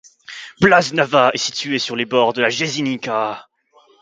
Blaznava 0.61 1.29
est 1.31 1.37
située 1.37 1.77
sur 1.77 1.95
les 1.95 2.05
bords 2.07 2.33
de 2.33 2.41
la 2.41 2.49
Jasenica. 2.49 3.47